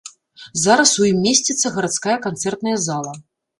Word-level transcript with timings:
Зараз 0.61 0.93
у 1.03 1.05
ім 1.09 1.19
месціцца 1.27 1.73
гарадская 1.77 2.17
канцэртная 2.27 2.77
зала. 2.91 3.17